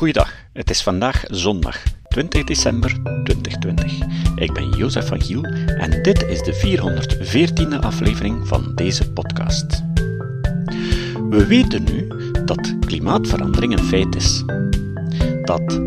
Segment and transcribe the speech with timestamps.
[0.00, 3.92] Goeiedag, het is vandaag zondag 20 december 2020.
[4.34, 9.82] Ik ben Jozef van Giel en dit is de 414e aflevering van deze podcast.
[11.28, 12.06] We weten nu
[12.44, 14.42] dat klimaatverandering een feit is.
[15.42, 15.80] Dat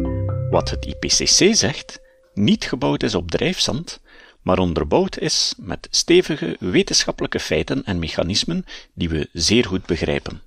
[0.50, 2.00] wat het IPCC zegt
[2.34, 4.00] niet gebouwd is op drijfzand,
[4.42, 10.42] maar onderbouwd is met stevige wetenschappelijke feiten en mechanismen die we zeer goed begrijpen.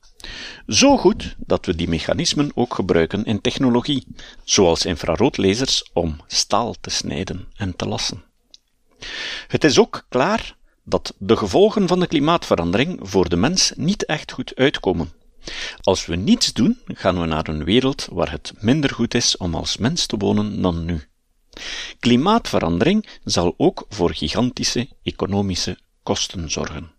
[0.66, 4.06] Zo goed dat we die mechanismen ook gebruiken in technologie,
[4.44, 8.24] zoals infraroodlasers om staal te snijden en te lassen.
[9.48, 14.32] Het is ook klaar dat de gevolgen van de klimaatverandering voor de mens niet echt
[14.32, 15.12] goed uitkomen.
[15.80, 19.54] Als we niets doen, gaan we naar een wereld waar het minder goed is om
[19.54, 21.08] als mens te wonen dan nu.
[21.98, 26.90] Klimaatverandering zal ook voor gigantische economische kosten zorgen.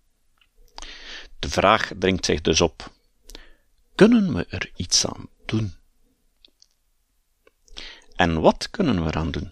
[1.40, 2.92] De vraag dringt zich dus op:
[3.98, 5.74] kunnen we er iets aan doen?
[8.16, 9.52] En wat kunnen we eraan doen?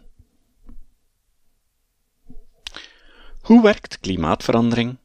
[3.41, 4.97] Hoe werkt klimaatverandering?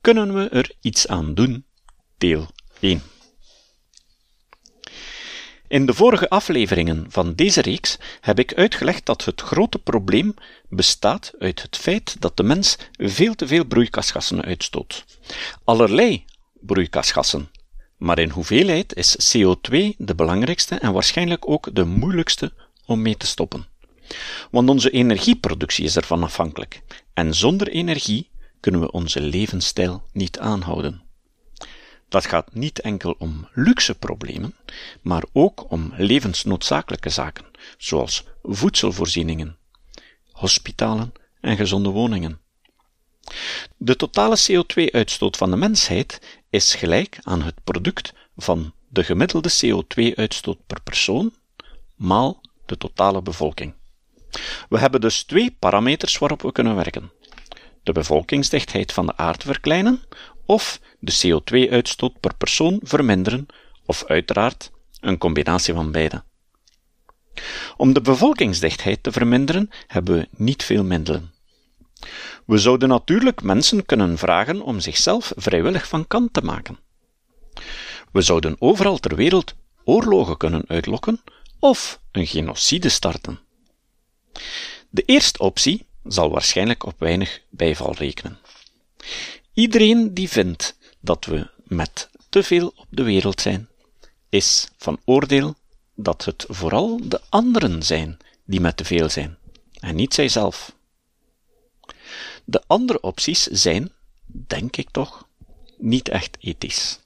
[0.00, 1.64] Kunnen we er iets aan doen?
[2.16, 2.48] Deel
[2.80, 3.02] 1.
[5.68, 10.34] In de vorige afleveringen van deze reeks heb ik uitgelegd dat het grote probleem
[10.68, 15.04] bestaat uit het feit dat de mens veel te veel broeikasgassen uitstoot.
[15.64, 16.24] Allerlei
[16.60, 17.50] broeikasgassen,
[17.98, 22.52] maar in hoeveelheid is CO2 de belangrijkste en waarschijnlijk ook de moeilijkste
[22.86, 23.66] om mee te stoppen.
[24.50, 26.82] Want onze energieproductie is ervan afhankelijk,
[27.14, 31.02] en zonder energie kunnen we onze levensstijl niet aanhouden.
[32.08, 34.54] Dat gaat niet enkel om luxe problemen,
[35.02, 37.44] maar ook om levensnoodzakelijke zaken,
[37.78, 39.58] zoals voedselvoorzieningen,
[40.32, 42.40] hospitalen en gezonde woningen.
[43.76, 50.58] De totale CO2-uitstoot van de mensheid is gelijk aan het product van de gemiddelde CO2-uitstoot
[50.66, 51.34] per persoon
[51.96, 53.74] maal de totale bevolking.
[54.68, 57.12] We hebben dus twee parameters waarop we kunnen werken.
[57.82, 60.02] De bevolkingsdichtheid van de aarde verkleinen
[60.46, 63.46] of de CO2-uitstoot per persoon verminderen,
[63.86, 64.70] of uiteraard
[65.00, 66.22] een combinatie van beide.
[67.76, 71.32] Om de bevolkingsdichtheid te verminderen hebben we niet veel middelen.
[72.48, 76.78] We zouden natuurlijk mensen kunnen vragen om zichzelf vrijwillig van kant te maken.
[78.12, 79.54] We zouden overal ter wereld
[79.84, 81.20] oorlogen kunnen uitlokken
[81.58, 83.38] of een genocide starten.
[84.90, 88.38] De eerste optie zal waarschijnlijk op weinig bijval rekenen.
[89.54, 93.68] Iedereen die vindt dat we met te veel op de wereld zijn,
[94.28, 95.54] is van oordeel
[95.94, 99.38] dat het vooral de anderen zijn die met te veel zijn,
[99.80, 100.76] en niet zijzelf.
[102.50, 103.92] De andere opties zijn,
[104.26, 105.28] denk ik toch,
[105.78, 107.00] niet echt ethisch.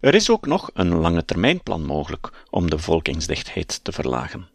[0.00, 4.48] Er is ook nog een lange termijnplan mogelijk om de bevolkingsdichtheid te verlagen.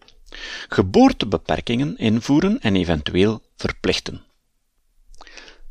[0.70, 4.24] Geboortebeperkingen invoeren en eventueel verplichten.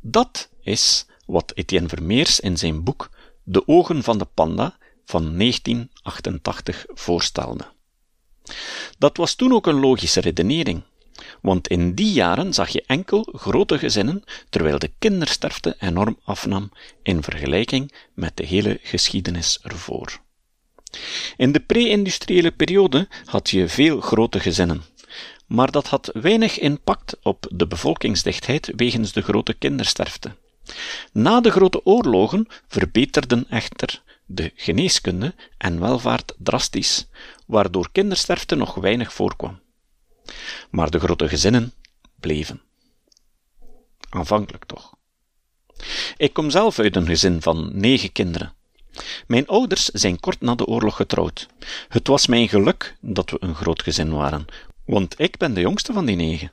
[0.00, 3.10] Dat is wat Etienne Vermeers in zijn boek
[3.42, 7.66] De ogen van de panda van 1988 voorstelde.
[8.98, 10.82] Dat was toen ook een logische redenering,
[11.42, 16.70] want in die jaren zag je enkel grote gezinnen, terwijl de kindersterfte enorm afnam
[17.02, 20.20] in vergelijking met de hele geschiedenis ervoor.
[21.36, 24.82] In de pre-industriële periode had je veel grote gezinnen,
[25.46, 30.36] maar dat had weinig impact op de bevolkingsdichtheid wegens de grote kindersterfte.
[31.12, 37.06] Na de grote oorlogen verbeterden echter de geneeskunde en welvaart drastisch,
[37.46, 39.60] waardoor kindersterfte nog weinig voorkwam.
[40.70, 41.72] Maar de grote gezinnen
[42.20, 42.60] bleven.
[44.08, 44.96] Aanvankelijk toch.
[46.16, 48.52] Ik kom zelf uit een gezin van negen kinderen.
[49.26, 51.48] Mijn ouders zijn kort na de oorlog getrouwd.
[51.88, 54.44] Het was mijn geluk dat we een groot gezin waren,
[54.84, 56.52] want ik ben de jongste van die negen.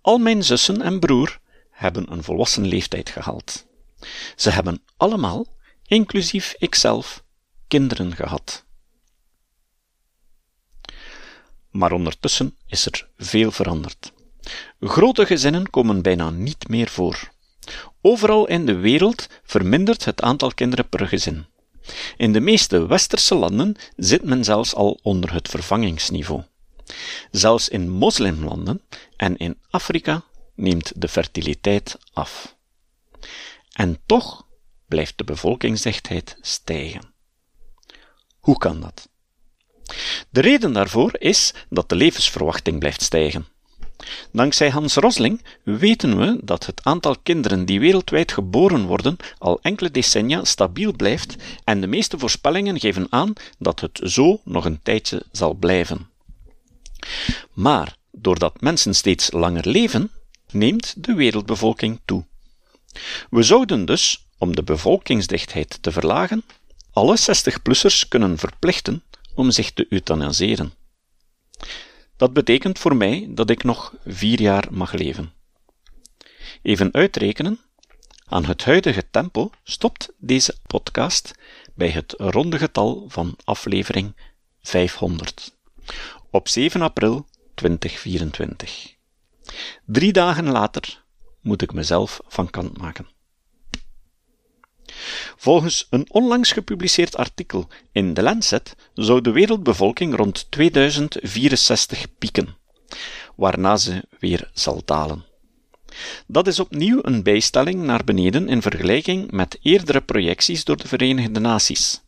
[0.00, 1.38] Al mijn zussen en broer
[1.70, 3.66] hebben een volwassen leeftijd gehaald.
[4.36, 5.46] Ze hebben allemaal,
[5.86, 7.22] inclusief ikzelf,
[7.68, 8.64] kinderen gehad.
[11.72, 14.12] Maar ondertussen is er veel veranderd.
[14.80, 17.30] Grote gezinnen komen bijna niet meer voor.
[18.00, 21.46] Overal in de wereld vermindert het aantal kinderen per gezin.
[22.16, 26.42] In de meeste westerse landen zit men zelfs al onder het vervangingsniveau.
[27.30, 28.82] Zelfs in moslimlanden
[29.16, 30.24] en in Afrika
[30.54, 32.56] neemt de fertiliteit af.
[33.72, 34.46] En toch
[34.86, 37.14] blijft de bevolkingsdichtheid stijgen.
[38.38, 39.08] Hoe kan dat?
[40.30, 43.46] De reden daarvoor is dat de levensverwachting blijft stijgen.
[44.32, 49.90] Dankzij Hans Rosling weten we dat het aantal kinderen die wereldwijd geboren worden al enkele
[49.90, 55.22] decennia stabiel blijft en de meeste voorspellingen geven aan dat het zo nog een tijdje
[55.32, 56.10] zal blijven.
[57.52, 60.10] Maar doordat mensen steeds langer leven,
[60.50, 62.24] neemt de wereldbevolking toe.
[63.30, 66.44] We zouden dus, om de bevolkingsdichtheid te verlagen,
[66.92, 69.02] alle 60-plussers kunnen verplichten
[69.34, 70.72] om zich te euthanaseren.
[72.16, 75.32] Dat betekent voor mij dat ik nog vier jaar mag leven.
[76.62, 77.60] Even uitrekenen,
[78.26, 81.32] aan het huidige tempo stopt deze podcast
[81.74, 84.16] bij het ronde getal van aflevering
[84.60, 85.56] 500
[86.30, 88.94] op 7 april 2024.
[89.84, 91.04] Drie dagen later
[91.40, 93.08] moet ik mezelf van kant maken.
[95.36, 102.56] Volgens een onlangs gepubliceerd artikel in The Lancet zou de wereldbevolking rond 2064 pieken,
[103.36, 105.24] waarna ze weer zal dalen.
[106.26, 111.40] Dat is opnieuw een bijstelling naar beneden in vergelijking met eerdere projecties door de Verenigde
[111.40, 112.00] Naties.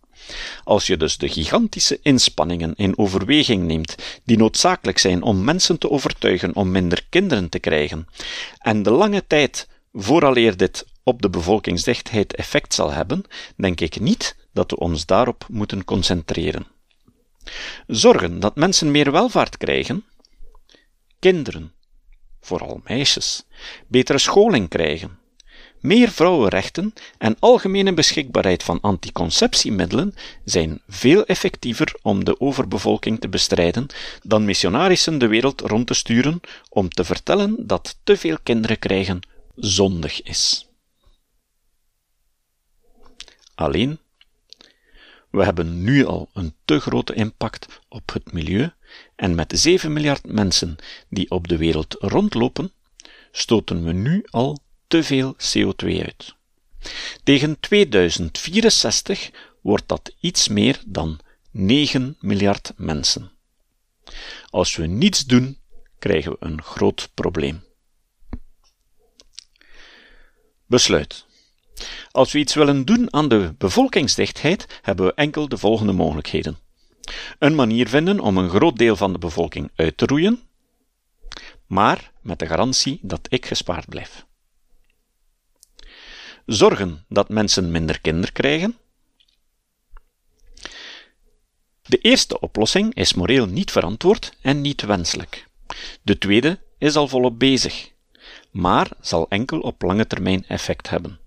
[0.65, 3.95] Als je dus de gigantische inspanningen in overweging neemt
[4.25, 8.07] die noodzakelijk zijn om mensen te overtuigen om minder kinderen te krijgen,
[8.59, 13.25] en de lange tijd vooraleer dit op de bevolkingsdichtheid effect zal hebben,
[13.57, 16.67] denk ik niet dat we ons daarop moeten concentreren.
[17.87, 20.05] Zorgen dat mensen meer welvaart krijgen,
[21.19, 21.73] kinderen,
[22.41, 23.45] vooral meisjes,
[23.87, 25.19] betere scholing krijgen,
[25.81, 30.15] meer vrouwenrechten en algemene beschikbaarheid van anticonceptiemiddelen
[30.45, 33.87] zijn veel effectiever om de overbevolking te bestrijden
[34.23, 39.21] dan missionarissen de wereld rond te sturen om te vertellen dat te veel kinderen krijgen
[39.55, 40.69] zondig is.
[43.55, 43.99] Alleen,
[45.31, 48.71] we hebben nu al een te grote impact op het milieu
[49.17, 50.77] en met 7 miljard mensen
[51.09, 52.73] die op de wereld rondlopen,
[53.33, 56.35] stoten we nu al te veel CO2 uit.
[57.23, 59.31] Tegen 2064
[59.61, 63.33] wordt dat iets meer dan 9 miljard mensen.
[64.51, 65.59] Als we niets doen,
[65.99, 67.65] krijgen we een groot probleem.
[70.67, 71.27] Besluit.
[72.11, 76.59] Als we iets willen doen aan de bevolkingsdichtheid, hebben we enkel de volgende mogelijkheden.
[77.39, 80.41] Een manier vinden om een groot deel van de bevolking uit te roeien,
[81.67, 84.27] maar met de garantie dat ik gespaard blijf.
[86.47, 88.79] Zorgen dat mensen minder kinderen krijgen.
[91.83, 95.47] De eerste oplossing is moreel niet verantwoord en niet wenselijk.
[96.03, 97.91] De tweede is al volop bezig,
[98.51, 101.23] maar zal enkel op lange termijn effect hebben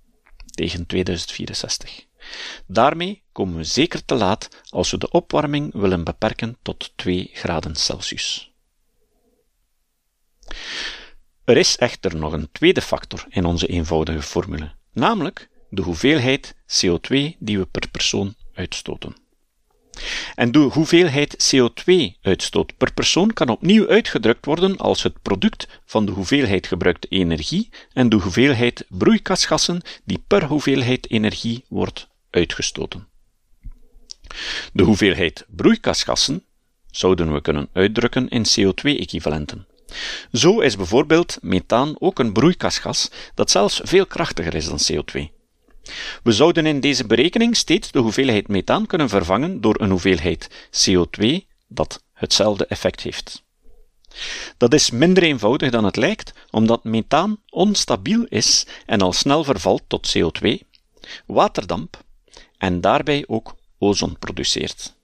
[0.57, 2.06] tegen 2064.
[2.68, 7.75] Daarmee komen we zeker te laat als we de opwarming willen beperken tot 2 graden
[7.75, 8.51] Celsius.
[11.44, 17.38] Er is echter nog een tweede factor in onze eenvoudige formule, namelijk de hoeveelheid CO2
[17.39, 19.26] die we per persoon uitstoten.
[20.35, 26.11] En de hoeveelheid CO2-uitstoot per persoon kan opnieuw uitgedrukt worden als het product van de
[26.11, 33.07] hoeveelheid gebruikte energie en de hoeveelheid broeikasgassen die per hoeveelheid energie wordt uitgestoten.
[34.73, 36.44] De hoeveelheid broeikasgassen
[36.91, 39.67] zouden we kunnen uitdrukken in CO2-equivalenten.
[40.31, 45.36] Zo is bijvoorbeeld methaan ook een broeikasgas dat zelfs veel krachtiger is dan CO2.
[46.23, 51.25] We zouden in deze berekening steeds de hoeveelheid methaan kunnen vervangen door een hoeveelheid CO2
[51.67, 53.45] dat hetzelfde effect heeft.
[54.57, 59.83] Dat is minder eenvoudig dan het lijkt, omdat methaan onstabiel is en al snel vervalt
[59.87, 60.49] tot CO2,
[61.25, 62.03] waterdamp
[62.57, 64.95] en daarbij ook ozon produceert.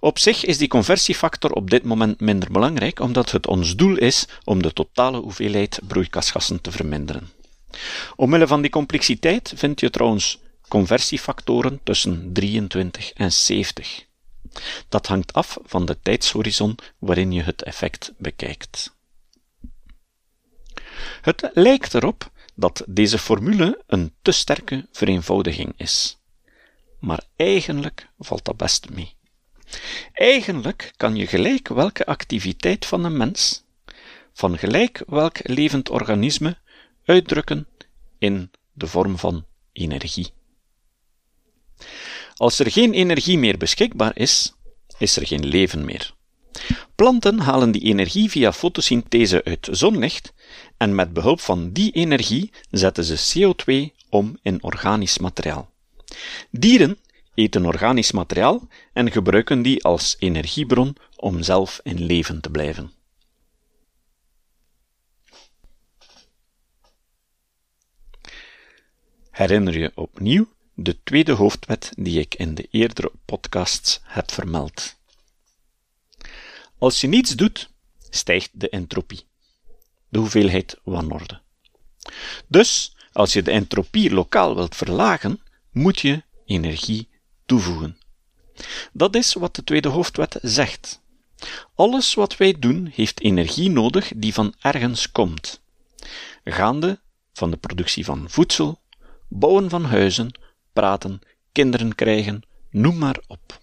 [0.00, 4.26] Op zich is die conversiefactor op dit moment minder belangrijk, omdat het ons doel is
[4.44, 7.30] om de totale hoeveelheid broeikasgassen te verminderen.
[8.16, 14.04] Omwille van die complexiteit vind je trouwens conversiefactoren tussen 23 en 70.
[14.88, 18.98] Dat hangt af van de tijdshorizon waarin je het effect bekijkt.
[21.20, 26.18] Het lijkt erop dat deze formule een te sterke vereenvoudiging is.
[26.98, 29.16] Maar eigenlijk valt dat best mee.
[30.12, 33.64] Eigenlijk kan je gelijk welke activiteit van een mens,
[34.32, 36.58] van gelijk welk levend organisme,
[37.10, 37.66] uitdrukken
[38.18, 40.28] in de vorm van energie.
[42.34, 44.54] Als er geen energie meer beschikbaar is,
[44.98, 46.14] is er geen leven meer.
[46.94, 50.32] Planten halen die energie via fotosynthese uit zonlicht
[50.76, 55.70] en met behulp van die energie zetten ze CO2 om in organisch materiaal.
[56.50, 56.98] Dieren
[57.34, 62.99] eten organisch materiaal en gebruiken die als energiebron om zelf in leven te blijven.
[69.40, 74.96] Herinner je opnieuw de tweede hoofdwet die ik in de eerdere podcasts heb vermeld.
[76.78, 77.70] Als je niets doet,
[78.10, 79.24] stijgt de entropie,
[80.08, 81.40] de hoeveelheid wanorde.
[82.46, 87.08] Dus, als je de entropie lokaal wilt verlagen, moet je energie
[87.46, 87.98] toevoegen.
[88.92, 91.00] Dat is wat de tweede hoofdwet zegt.
[91.74, 95.60] Alles wat wij doen heeft energie nodig die van ergens komt.
[96.44, 97.00] Gaande
[97.32, 98.80] van de productie van voedsel,
[99.30, 100.30] bouwen van huizen,
[100.72, 101.20] praten,
[101.52, 103.58] kinderen krijgen, noem maar op.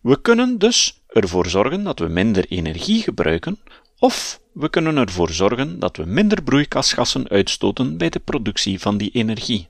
[0.00, 3.58] We kunnen dus ervoor zorgen dat we minder energie gebruiken,
[3.98, 9.10] of we kunnen ervoor zorgen dat we minder broeikasgassen uitstoten bij de productie van die
[9.10, 9.68] energie.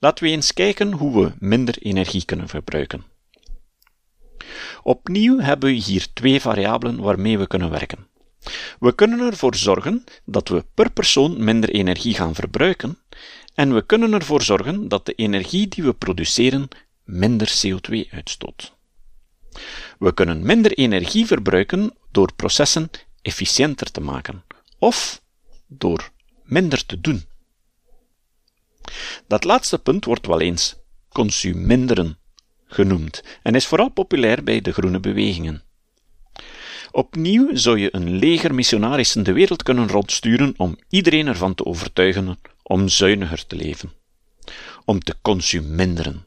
[0.00, 3.04] Laten we eens kijken hoe we minder energie kunnen verbruiken.
[4.82, 8.06] Opnieuw hebben we hier twee variabelen waarmee we kunnen werken.
[8.78, 12.98] We kunnen ervoor zorgen dat we per persoon minder energie gaan verbruiken,
[13.54, 16.68] en we kunnen ervoor zorgen dat de energie die we produceren
[17.04, 18.74] minder CO2 uitstoot.
[19.98, 22.90] We kunnen minder energie verbruiken door processen
[23.22, 24.44] efficiënter te maken,
[24.78, 25.22] of
[25.66, 26.10] door
[26.42, 27.24] minder te doen.
[29.26, 30.76] Dat laatste punt wordt wel eens
[31.08, 32.18] consuminderen
[32.66, 35.62] genoemd en is vooral populair bij de groene bewegingen.
[36.90, 42.38] Opnieuw zou je een leger missionarissen de wereld kunnen rondsturen om iedereen ervan te overtuigen
[42.62, 43.92] om zuiniger te leven,
[44.84, 46.24] om te consuminderen,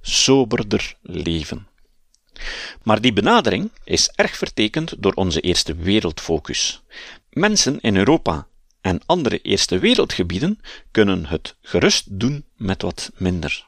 [0.00, 1.66] soberder leven.
[2.82, 6.82] Maar die benadering is erg vertekend door onze eerste wereldfocus.
[7.30, 8.46] Mensen in Europa
[8.80, 13.66] en andere eerste wereldgebieden kunnen het gerust doen met wat minder.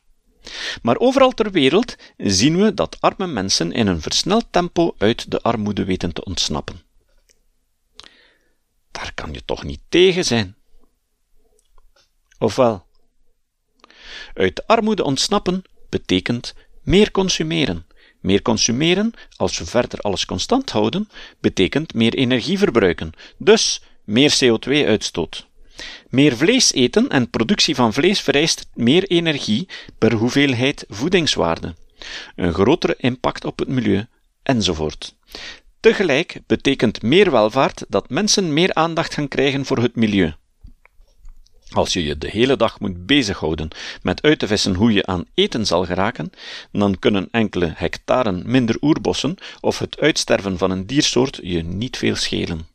[0.82, 5.42] Maar overal ter wereld zien we dat arme mensen in een versneld tempo uit de
[5.42, 6.82] armoede weten te ontsnappen.
[8.90, 10.56] Daar kan je toch niet tegen zijn?
[12.38, 12.86] Ofwel?
[14.34, 17.86] Uit de armoede ontsnappen betekent meer consumeren.
[18.20, 21.08] Meer consumeren, als we verder alles constant houden,
[21.40, 25.47] betekent meer energie verbruiken, dus meer CO2-uitstoot.
[26.08, 29.68] Meer vlees eten en productie van vlees vereist meer energie
[29.98, 31.74] per hoeveelheid voedingswaarde,
[32.36, 34.06] een grotere impact op het milieu,
[34.42, 35.14] enzovoort.
[35.80, 40.32] Tegelijk betekent meer welvaart dat mensen meer aandacht gaan krijgen voor het milieu.
[41.68, 43.68] Als je je de hele dag moet bezighouden
[44.02, 46.30] met uit te vissen hoe je aan eten zal geraken,
[46.72, 52.16] dan kunnen enkele hectaren minder oerbossen of het uitsterven van een diersoort je niet veel
[52.16, 52.66] schelen.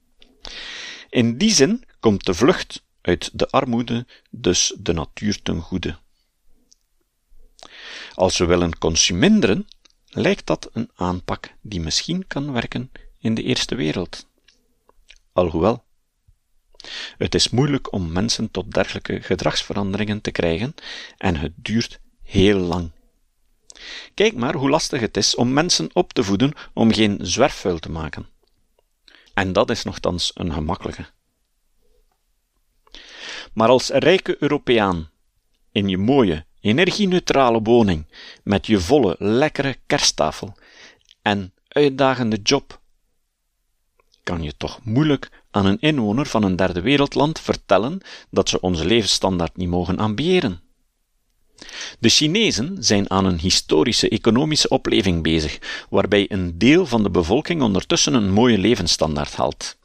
[1.10, 5.98] In die zin komt de vlucht uit de armoede dus de natuur ten goede.
[8.13, 9.67] Als we willen consuminderen,
[10.10, 14.27] lijkt dat een aanpak die misschien kan werken in de eerste wereld.
[15.33, 15.83] Alhoewel,
[17.17, 20.75] het is moeilijk om mensen tot dergelijke gedragsveranderingen te krijgen
[21.17, 22.91] en het duurt heel lang.
[24.13, 27.91] Kijk maar hoe lastig het is om mensen op te voeden om geen zwerfvuil te
[27.91, 28.27] maken.
[29.33, 31.05] En dat is nogthans een gemakkelijke.
[33.53, 35.10] Maar als rijke Europeaan,
[35.72, 38.05] in je mooie, energie-neutrale woning,
[38.43, 40.53] met je volle, lekkere kersttafel
[41.22, 42.81] en uitdagende job,
[44.24, 48.86] kan je toch moeilijk aan een inwoner van een derde wereldland vertellen dat ze onze
[48.86, 50.62] levensstandaard niet mogen ambiëren.
[52.00, 57.62] De Chinezen zijn aan een historische economische opleving bezig, waarbij een deel van de bevolking
[57.62, 59.77] ondertussen een mooie levensstandaard haalt.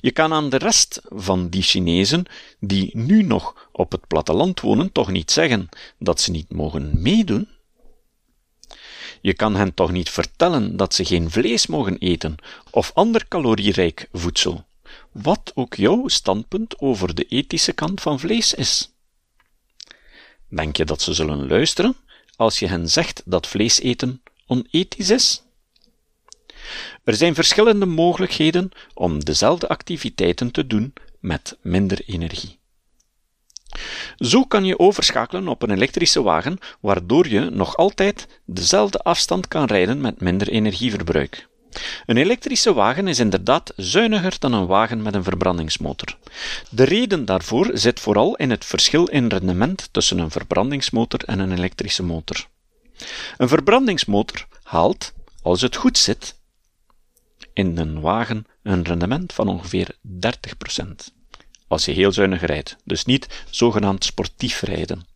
[0.00, 2.24] Je kan aan de rest van die Chinezen,
[2.60, 7.48] die nu nog op het platteland wonen, toch niet zeggen dat ze niet mogen meedoen?
[9.20, 12.36] Je kan hen toch niet vertellen dat ze geen vlees mogen eten
[12.70, 14.64] of ander calorierijk voedsel,
[15.12, 18.90] wat ook jouw standpunt over de ethische kant van vlees is.
[20.48, 21.96] Denk je dat ze zullen luisteren
[22.36, 25.41] als je hen zegt dat vlees eten onethisch is?
[27.04, 32.60] Er zijn verschillende mogelijkheden om dezelfde activiteiten te doen met minder energie.
[34.16, 39.64] Zo kan je overschakelen op een elektrische wagen, waardoor je nog altijd dezelfde afstand kan
[39.64, 41.48] rijden met minder energieverbruik.
[42.06, 46.16] Een elektrische wagen is inderdaad zuiniger dan een wagen met een verbrandingsmotor.
[46.70, 51.52] De reden daarvoor zit vooral in het verschil in rendement tussen een verbrandingsmotor en een
[51.52, 52.46] elektrische motor.
[53.36, 56.40] Een verbrandingsmotor haalt, als het goed zit,
[57.52, 60.86] in een wagen een rendement van ongeveer 30%.
[61.68, 65.06] Als je heel zuinig rijdt, dus niet zogenaamd sportief rijden.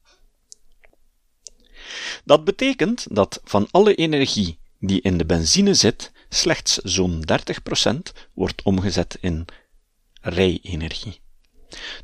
[2.24, 7.24] Dat betekent dat van alle energie die in de benzine zit, slechts zo'n
[7.82, 7.96] 30%
[8.34, 9.44] wordt omgezet in
[10.20, 11.20] rijenergie.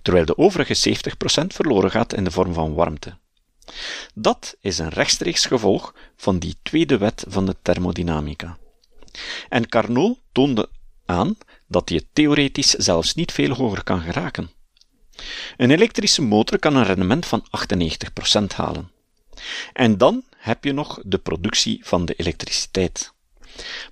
[0.03, 0.97] terwijl de overige
[1.43, 3.17] 70% verloren gaat in de vorm van warmte.
[4.15, 8.59] Dat is een rechtstreeks gevolg van die tweede wet van de thermodynamica.
[9.49, 10.69] En Carnot toonde
[11.07, 11.37] aan
[11.69, 14.51] dat het theoretisch zelfs niet veel hoger kan geraken.
[15.57, 17.47] Een elektrische motor kan een rendement van
[18.43, 18.91] 98% halen.
[19.73, 23.13] En dan heb je nog de productie van de elektriciteit.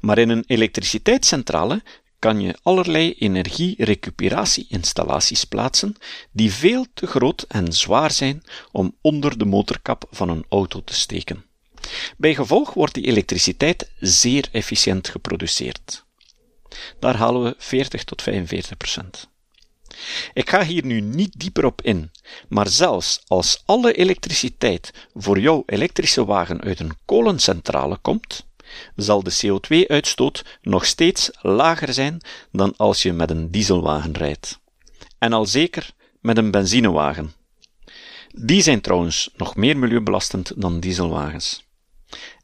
[0.01, 1.83] Maar in een elektriciteitscentrale
[2.19, 5.97] kan je allerlei energierecuperatieinstallaties plaatsen
[6.33, 10.95] die veel te groot en zwaar zijn om onder de motorkap van een auto te
[10.95, 11.45] steken.
[12.17, 16.05] Bij gevolg wordt die elektriciteit zeer efficiënt geproduceerd.
[16.99, 19.29] Daar halen we 40 tot 45 procent.
[20.33, 22.11] Ik ga hier nu niet dieper op in,
[22.49, 28.47] maar zelfs als alle elektriciteit voor jouw elektrische wagen uit een kolencentrale komt,
[28.97, 32.21] zal de CO2-uitstoot nog steeds lager zijn
[32.53, 34.59] dan als je met een dieselwagen rijdt.
[35.19, 37.33] En al zeker met een benzinewagen.
[38.35, 41.69] Die zijn trouwens nog meer milieubelastend dan dieselwagens.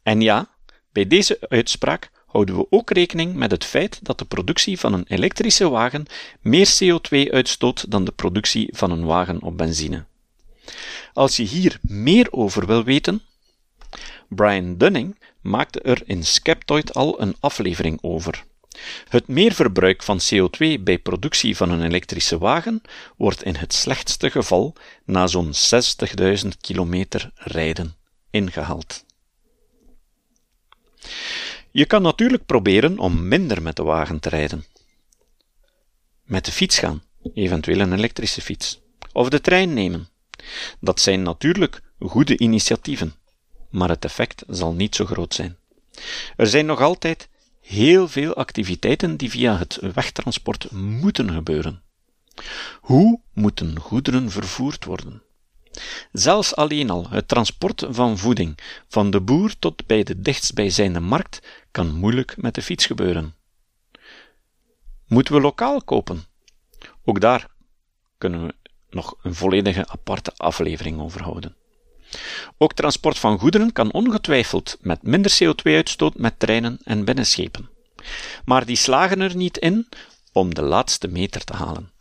[0.07, 0.49] En ja,
[0.91, 5.05] bij deze uitspraak houden we ook rekening met het feit dat de productie van een
[5.07, 6.05] elektrische wagen
[6.41, 10.05] meer CO2 uitstoot dan de productie van een wagen op benzine.
[11.13, 13.21] Als je hier meer over wil weten,
[14.27, 18.43] Brian Dunning maakte er in Skeptoid al een aflevering over.
[19.09, 22.81] Het meerverbruik van CO2 bij productie van een elektrische wagen
[23.17, 25.53] wordt in het slechtste geval na zo'n
[26.43, 27.95] 60.000 kilometer rijden
[28.29, 29.05] ingehaald.
[31.71, 34.65] Je kan natuurlijk proberen om minder met de wagen te rijden.
[36.23, 38.79] Met de fiets gaan, eventueel een elektrische fiets,
[39.13, 40.09] of de trein nemen.
[40.79, 43.15] Dat zijn natuurlijk goede initiatieven,
[43.69, 45.57] maar het effect zal niet zo groot zijn.
[46.35, 47.29] Er zijn nog altijd
[47.61, 51.81] heel veel activiteiten die via het wegtransport moeten gebeuren.
[52.81, 55.21] Hoe moeten goederen vervoerd worden?
[56.11, 58.57] Zelfs alleen al het transport van voeding
[58.87, 61.39] van de boer tot bij de dichtstbijzijnde markt
[61.71, 63.35] kan moeilijk met de fiets gebeuren.
[65.07, 66.25] Moeten we lokaal kopen?
[67.05, 67.47] Ook daar
[68.17, 68.55] kunnen we
[68.89, 71.55] nog een volledige aparte aflevering over houden.
[72.57, 77.69] Ook transport van goederen kan ongetwijfeld met minder CO2-uitstoot met treinen en binnenschepen.
[78.45, 79.89] Maar die slagen er niet in
[80.31, 81.91] om de laatste meter te halen.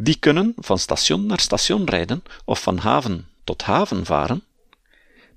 [0.00, 4.44] Die kunnen van station naar station rijden of van haven tot haven varen,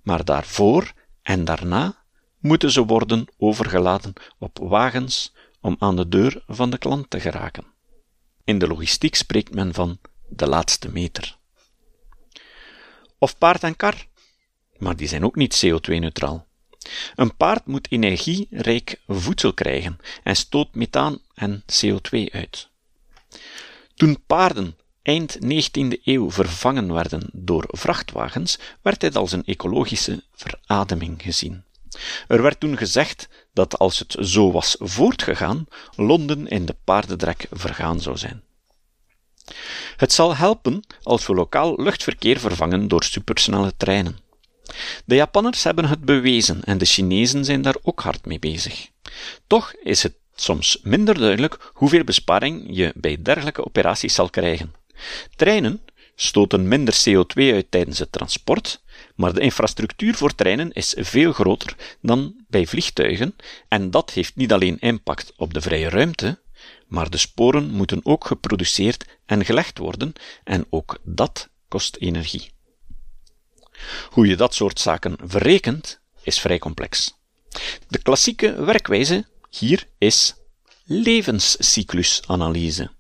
[0.02, 2.04] maar daarvoor en daarna
[2.40, 7.66] moeten ze worden overgeladen op wagens om aan de deur van de klant te geraken.
[8.44, 11.38] In de logistiek spreekt men van de laatste meter.
[13.18, 14.06] Of paard en kar,
[14.78, 16.46] maar die zijn ook niet CO2-neutraal.
[17.16, 22.71] Een paard moet energierijk voedsel krijgen en stoot methaan en CO2 uit.
[24.02, 31.22] Toen paarden eind 19e eeuw vervangen werden door vrachtwagens, werd dit als een ecologische verademing
[31.22, 31.64] gezien.
[32.28, 38.00] Er werd toen gezegd dat als het zo was voortgegaan, Londen in de paardendrek vergaan
[38.00, 38.44] zou zijn.
[39.96, 44.20] Het zal helpen als we lokaal luchtverkeer vervangen door supersnelle treinen.
[45.06, 48.90] De Japanners hebben het bewezen en de Chinezen zijn daar ook hard mee bezig.
[49.48, 54.74] Toch is het soms minder duidelijk hoeveel besparing je bij dergelijke operaties zal krijgen.
[55.36, 55.82] Treinen
[56.16, 58.82] stoten minder CO2 uit tijdens het transport,
[59.16, 63.36] maar de infrastructuur voor treinen is veel groter dan bij vliegtuigen
[63.68, 66.40] en dat heeft niet alleen impact op de vrije ruimte,
[66.88, 72.52] maar de sporen moeten ook geproduceerd en gelegd worden en ook dat kost energie.
[74.10, 77.20] Hoe je dat soort zaken verrekent, is vrij complex.
[77.88, 80.36] De klassieke werkwijze hier is
[80.84, 82.92] levenscyclusanalyse.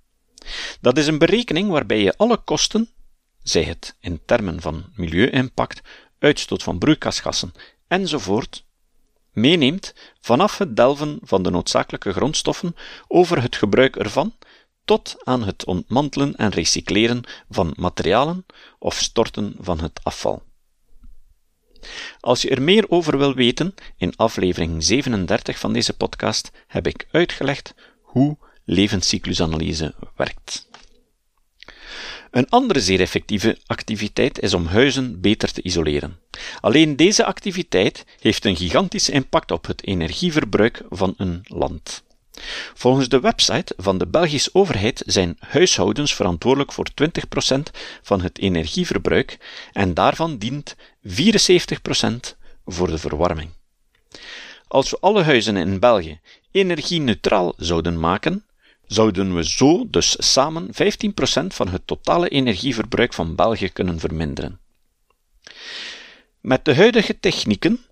[0.81, 2.89] Dat is een berekening waarbij je alle kosten,
[3.43, 5.81] zij het in termen van milieu-impact,
[6.19, 7.53] uitstoot van broeikasgassen
[7.87, 8.65] enzovoort,
[9.31, 12.75] meeneemt vanaf het delven van de noodzakelijke grondstoffen
[13.07, 14.35] over het gebruik ervan
[14.85, 18.45] tot aan het ontmantelen en recycleren van materialen
[18.79, 20.43] of storten van het afval.
[22.19, 27.07] Als je er meer over wil weten, in aflevering 37 van deze podcast heb ik
[27.11, 30.69] uitgelegd hoe levenscyclusanalyse werkt.
[32.31, 36.19] Een andere zeer effectieve activiteit is om huizen beter te isoleren.
[36.61, 42.03] Alleen deze activiteit heeft een gigantische impact op het energieverbruik van een land.
[42.73, 46.87] Volgens de website van de Belgische overheid zijn huishoudens verantwoordelijk voor
[47.49, 47.57] 20%
[48.01, 49.37] van het energieverbruik
[49.73, 50.75] en daarvan dient
[51.07, 53.49] 74% voor de verwarming.
[54.67, 56.19] Als we alle huizen in België
[56.51, 58.45] energie-neutraal zouden maken,
[58.85, 64.59] zouden we zo dus samen 15% van het totale energieverbruik van België kunnen verminderen.
[66.41, 67.85] Met de huidige technieken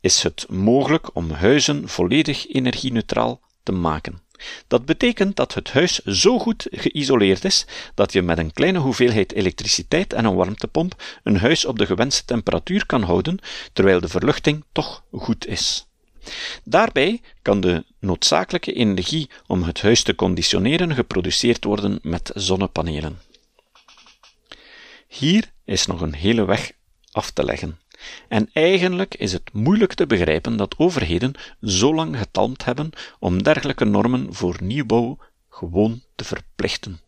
[0.00, 4.20] is het mogelijk om huizen volledig energie-neutraal te maken.
[4.66, 9.32] Dat betekent dat het huis zo goed geïsoleerd is dat je met een kleine hoeveelheid
[9.32, 13.38] elektriciteit en een warmtepomp een huis op de gewenste temperatuur kan houden,
[13.72, 15.86] terwijl de verluchting toch goed is.
[16.64, 23.20] Daarbij kan de noodzakelijke energie om het huis te conditioneren geproduceerd worden met zonnepanelen.
[25.08, 26.72] Hier is nog een hele weg
[27.12, 27.81] af te leggen.
[28.28, 33.84] En eigenlijk is het moeilijk te begrijpen dat overheden zo lang getalmd hebben om dergelijke
[33.84, 37.00] normen voor nieuwbouw gewoon te verplichten.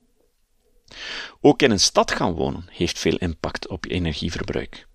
[1.40, 4.86] Ook in een stad gaan wonen heeft veel impact op je energieverbruik.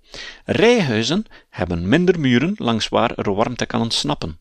[0.46, 4.40] Rijhuizen hebben minder muren langs waar er warmte kan ontsnappen.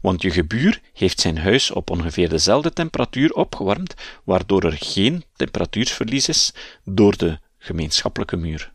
[0.00, 6.28] Want je gebuur heeft zijn huis op ongeveer dezelfde temperatuur opgewarmd, waardoor er geen temperatuurverlies
[6.28, 8.72] is door de gemeenschappelijke muur.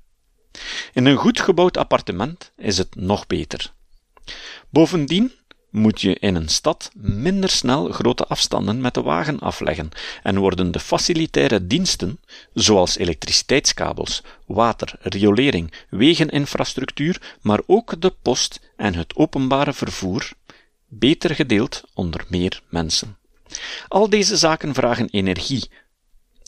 [0.96, 3.74] In een goed gebouwd appartement is het nog beter.
[4.70, 5.32] Bovendien
[5.70, 9.90] moet je in een stad minder snel grote afstanden met de wagen afleggen
[10.24, 12.20] en worden de facilitaire diensten,
[12.54, 20.32] zoals elektriciteitskabels, water, riolering, wegeninfrastructuur, maar ook de post en het openbare vervoer,
[20.88, 23.18] beter gedeeld onder meer mensen.
[23.88, 25.70] Al deze zaken vragen energie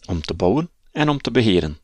[0.06, 1.78] om te bouwen en om te beheren.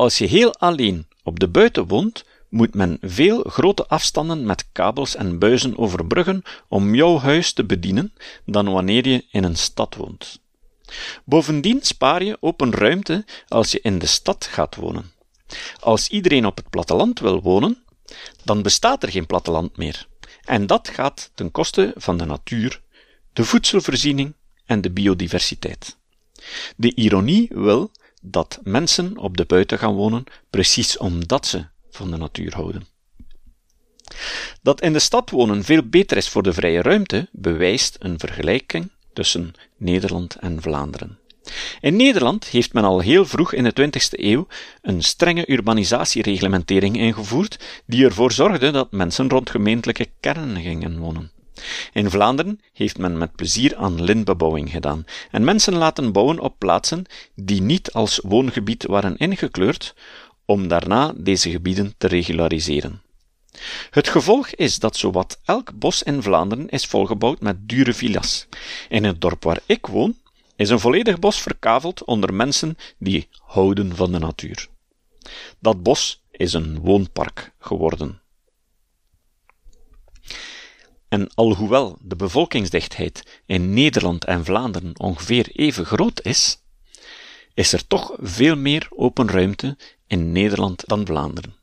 [0.00, 5.16] Als je heel alleen op de buiten woont, moet men veel grote afstanden met kabels
[5.16, 8.12] en buizen overbruggen om jouw huis te bedienen
[8.44, 10.40] dan wanneer je in een stad woont.
[11.24, 15.12] Bovendien spaar je open ruimte als je in de stad gaat wonen.
[15.80, 17.84] Als iedereen op het platteland wil wonen,
[18.44, 20.06] dan bestaat er geen platteland meer.
[20.44, 22.80] En dat gaat ten koste van de natuur,
[23.32, 24.34] de voedselvoorziening
[24.66, 25.96] en de biodiversiteit.
[26.76, 32.16] De ironie wil dat mensen op de buiten gaan wonen, precies omdat ze van de
[32.16, 32.86] natuur houden.
[34.62, 38.90] Dat in de stad wonen veel beter is voor de vrije ruimte, bewijst een vergelijking
[39.12, 41.18] tussen Nederland en Vlaanderen.
[41.80, 44.46] In Nederland heeft men al heel vroeg in de 20e eeuw
[44.82, 51.30] een strenge urbanisatiereglementering ingevoerd, die ervoor zorgde dat mensen rond gemeentelijke kernen gingen wonen.
[51.92, 57.04] In Vlaanderen heeft men met plezier aan lintbebouwing gedaan en mensen laten bouwen op plaatsen
[57.34, 59.94] die niet als woongebied waren ingekleurd,
[60.44, 63.02] om daarna deze gebieden te regulariseren.
[63.90, 68.46] Het gevolg is dat zowat elk bos in Vlaanderen is volgebouwd met dure villa's.
[68.88, 70.16] In het dorp waar ik woon
[70.56, 74.68] is een volledig bos verkaveld onder mensen die houden van de natuur.
[75.58, 78.20] Dat bos is een woonpark geworden.
[81.10, 86.58] En alhoewel de bevolkingsdichtheid in Nederland en Vlaanderen ongeveer even groot is,
[87.54, 91.54] is er toch veel meer open ruimte in Nederland dan Vlaanderen.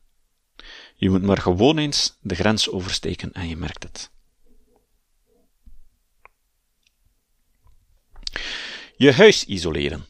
[0.94, 4.10] Je moet maar gewoon eens de grens oversteken en je merkt het.
[8.96, 10.06] Je huis isoleren,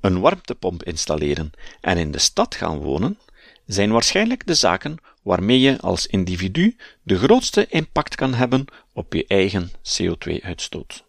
[0.00, 3.18] een warmtepomp installeren en in de stad gaan wonen
[3.66, 9.26] zijn waarschijnlijk de zaken waarmee je als individu de grootste impact kan hebben op je
[9.26, 11.04] eigen CO2-uitstoot.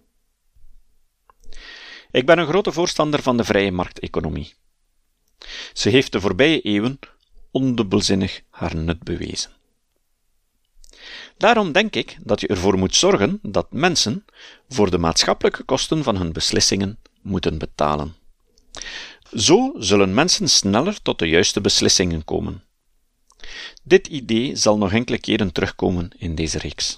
[2.11, 4.53] Ik ben een grote voorstander van de vrije markteconomie.
[5.73, 6.99] Ze heeft de voorbije eeuwen
[7.51, 9.51] ondubbelzinnig haar nut bewezen.
[11.37, 14.25] Daarom denk ik dat je ervoor moet zorgen dat mensen
[14.69, 18.15] voor de maatschappelijke kosten van hun beslissingen moeten betalen.
[19.35, 22.63] Zo zullen mensen sneller tot de juiste beslissingen komen.
[23.83, 26.97] Dit idee zal nog enkele keren terugkomen in deze reeks.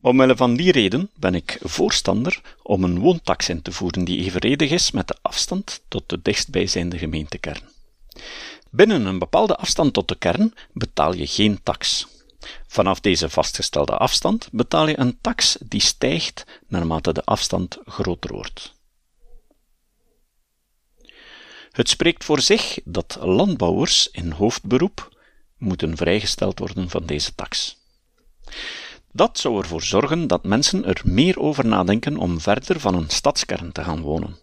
[0.00, 4.70] Omwille van die reden ben ik voorstander om een woontax in te voeren die evenredig
[4.70, 7.62] is met de afstand tot de dichtstbijzijnde gemeentekern.
[8.70, 12.06] Binnen een bepaalde afstand tot de kern betaal je geen tax.
[12.66, 18.73] Vanaf deze vastgestelde afstand betaal je een tax die stijgt naarmate de afstand groter wordt.
[21.74, 25.18] Het spreekt voor zich dat landbouwers in hoofdberoep
[25.58, 27.78] moeten vrijgesteld worden van deze tax.
[29.12, 33.72] Dat zou ervoor zorgen dat mensen er meer over nadenken om verder van een stadskern
[33.72, 34.38] te gaan wonen.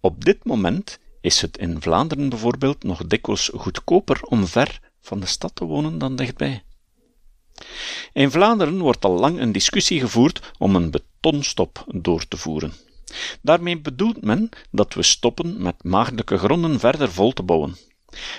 [0.00, 5.26] Op dit moment is het in Vlaanderen bijvoorbeeld nog dikwijls goedkoper om ver van de
[5.26, 6.62] stad te wonen dan dichtbij.
[8.12, 12.72] In Vlaanderen wordt al lang een discussie gevoerd om een betonstop door te voeren.
[13.42, 17.76] Daarmee bedoelt men dat we stoppen met maagdelijke gronden verder vol te bouwen,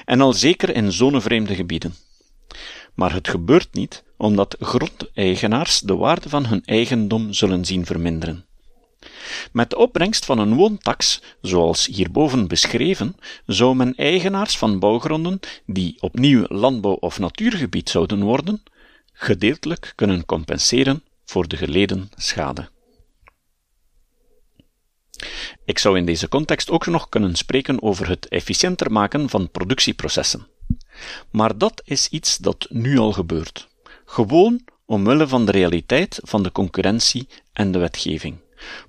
[0.05, 1.95] en al zeker in zonevreemde gebieden.
[2.93, 8.45] Maar het gebeurt niet omdat grondeigenaars de waarde van hun eigendom zullen zien verminderen.
[9.51, 15.97] Met de opbrengst van een woontax, zoals hierboven beschreven, zou men eigenaars van bouwgronden die
[15.99, 18.63] opnieuw landbouw- of natuurgebied zouden worden,
[19.13, 22.69] gedeeltelijk kunnen compenseren voor de geleden schade.
[25.65, 30.47] Ik zou in deze context ook nog kunnen spreken over het efficiënter maken van productieprocessen.
[31.31, 33.67] Maar dat is iets dat nu al gebeurt.
[34.05, 38.37] Gewoon omwille van de realiteit van de concurrentie en de wetgeving.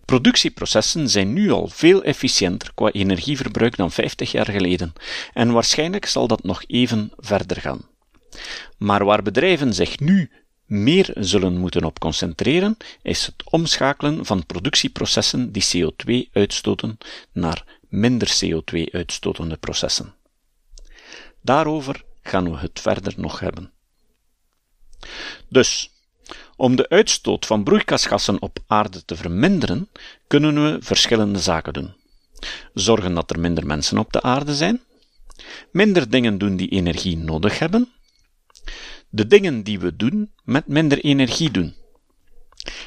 [0.05, 4.93] Productieprocessen zijn nu al veel efficiënter qua energieverbruik dan 50 jaar geleden,
[5.33, 7.89] en waarschijnlijk zal dat nog even verder gaan.
[8.79, 10.31] Maar waar bedrijven zich nu
[10.69, 16.99] meer zullen moeten op concentreren, is het omschakelen van productieprocessen die CO2 uitstoten
[17.33, 20.15] naar minder CO2 uitstotende processen.
[21.41, 23.73] Daarover gaan we het verder nog hebben.
[25.49, 25.91] Dus,
[26.57, 29.89] om de uitstoot van broeikasgassen op aarde te verminderen,
[30.27, 31.95] kunnen we verschillende zaken doen.
[32.75, 34.83] Zorgen dat er minder mensen op de aarde zijn,
[35.71, 37.93] minder dingen doen die energie nodig hebben,
[39.09, 41.75] de dingen die we doen met minder energie doen.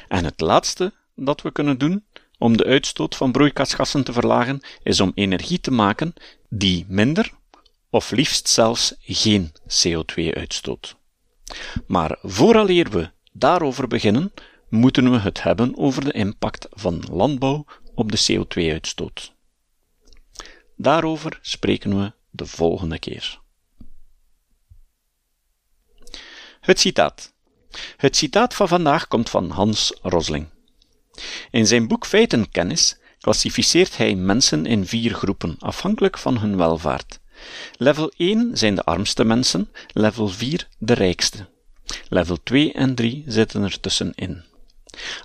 [0.08, 2.04] En het laatste dat we kunnen doen
[2.38, 6.14] om de uitstoot van broeikasgassen te verlagen, is om energie te maken
[6.48, 7.32] die minder
[7.90, 10.96] of liefst zelfs geen CO2 uitstoot.
[11.86, 14.32] Maar vooraleer we daarover beginnen,
[14.68, 19.34] moeten we het hebben over de impact van landbouw op de CO2-uitstoot.
[20.76, 23.41] Daarover spreken we de volgende keer.
[26.62, 27.32] Het citaat.
[27.96, 30.46] Het citaat van vandaag komt van Hans Rosling.
[31.50, 37.20] In zijn boek Feitenkennis klassificeert hij mensen in vier groepen, afhankelijk van hun welvaart.
[37.76, 41.48] Level 1 zijn de armste mensen, level 4 de rijkste.
[42.08, 44.42] Level 2 en 3 zitten er tussenin.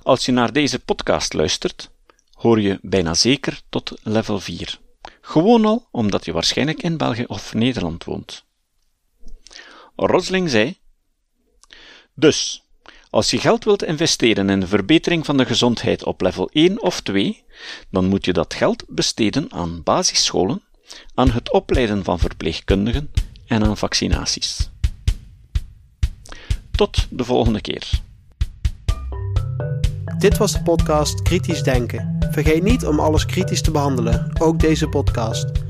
[0.02, 1.90] Als je naar deze podcast luistert,
[2.34, 4.80] hoor je bijna zeker tot level 4.
[5.22, 8.46] Gewoon al omdat je waarschijnlijk in België of Nederland woont.
[9.96, 10.78] Rosling zei:
[12.20, 12.64] Dus,
[13.10, 17.02] als je geld wilt investeren in de verbetering van de gezondheid op level 1 of
[17.02, 17.44] 2,
[17.90, 20.62] dan moet je dat geld besteden aan basisscholen,
[21.14, 23.12] aan het opleiden van verpleegkundigen
[23.48, 24.70] en aan vaccinaties.
[26.72, 27.90] Tot de volgende keer.
[30.18, 32.18] Dit was de podcast Kritisch Denken.
[32.32, 35.52] Vergeet niet om alles kritisch te behandelen, ook deze podcast.